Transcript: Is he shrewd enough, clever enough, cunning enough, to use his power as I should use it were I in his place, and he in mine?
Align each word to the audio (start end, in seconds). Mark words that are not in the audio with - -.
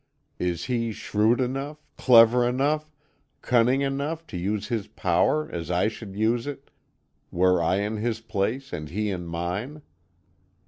Is 0.39 0.63
he 0.65 0.91
shrewd 0.91 1.39
enough, 1.39 1.85
clever 1.95 2.43
enough, 2.49 2.91
cunning 3.43 3.81
enough, 3.81 4.25
to 4.33 4.35
use 4.35 4.69
his 4.69 4.87
power 4.87 5.47
as 5.51 5.69
I 5.69 5.89
should 5.89 6.15
use 6.15 6.47
it 6.47 6.71
were 7.29 7.61
I 7.61 7.75
in 7.81 7.97
his 7.97 8.19
place, 8.19 8.73
and 8.73 8.89
he 8.89 9.11
in 9.11 9.27
mine? 9.27 9.83